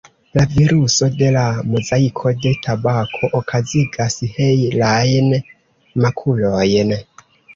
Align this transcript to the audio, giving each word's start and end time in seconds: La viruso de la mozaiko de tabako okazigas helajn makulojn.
La 0.37 0.43
viruso 0.51 1.09
de 1.17 1.27
la 1.35 1.41
mozaiko 1.73 2.31
de 2.45 2.53
tabako 2.67 3.29
okazigas 3.41 4.17
helajn 4.39 5.29
makulojn. 6.07 6.95